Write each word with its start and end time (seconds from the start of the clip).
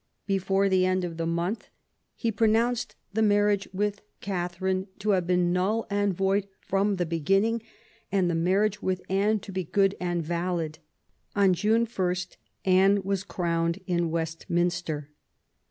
Before 0.25 0.67
the 0.67 0.83
end 0.83 1.03
of 1.03 1.17
the 1.17 1.27
month 1.27 1.69
he 2.15 2.31
pro 2.31 2.47
nounced 2.47 2.95
the 3.13 3.21
marriage 3.21 3.67
with 3.71 4.01
Catherine 4.19 4.87
to 4.97 5.11
have 5.11 5.27
been 5.27 5.53
null 5.53 5.85
and 5.91 6.11
void 6.11 6.47
from 6.59 6.95
the 6.95 7.05
beginning, 7.05 7.61
and 8.11 8.27
the 8.27 8.33
marriage 8.33 8.81
with 8.81 9.03
Anne 9.11 9.37
to 9.41 9.51
be 9.51 9.63
good 9.63 9.93
and 9.99 10.23
valid. 10.23 10.79
On 11.35 11.53
June 11.53 11.87
i, 11.99 12.15
Anne 12.65 13.03
was 13.03 13.23
crowned 13.23 13.79
in 13.85 14.09
Westminster. 14.09 15.11